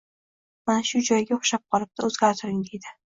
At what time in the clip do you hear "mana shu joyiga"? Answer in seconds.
0.69-1.35